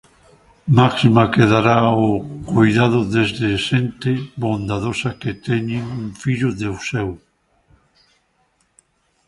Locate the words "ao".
1.89-2.05